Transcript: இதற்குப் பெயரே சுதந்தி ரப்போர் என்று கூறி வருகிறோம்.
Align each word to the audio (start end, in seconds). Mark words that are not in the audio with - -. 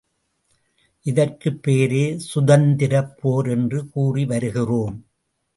இதற்குப் 1.05 1.63
பெயரே 1.63 2.19
சுதந்தி 2.35 2.87
ரப்போர் 2.87 3.49
என்று 3.49 3.89
கூறி 3.89 4.25
வருகிறோம். 4.25 5.05